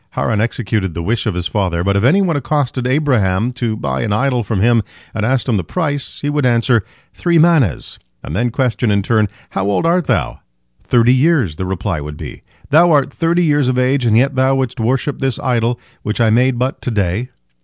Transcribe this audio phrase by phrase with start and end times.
[0.17, 4.01] Haran executed the wish of his father, but if any one accosted Abraham, to buy
[4.01, 4.81] an idol from him,
[5.13, 6.81] and asked him the price, he would answer,
[7.13, 10.39] "Three manehs," and then question in turn, "How old art thou?"
[10.83, 12.41] "Thirty years," the reply would be.
[12.71, 16.31] "Thou art thirty years of age, and yet thou wouldst worship this idol which I
[16.31, 17.29] made but to day?"